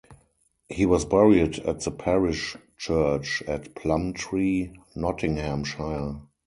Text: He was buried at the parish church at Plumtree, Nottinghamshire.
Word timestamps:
He 0.67 0.87
was 0.87 1.05
buried 1.05 1.59
at 1.59 1.81
the 1.81 1.91
parish 1.91 2.57
church 2.75 3.43
at 3.45 3.75
Plumtree, 3.75 4.73
Nottinghamshire. 4.95 6.21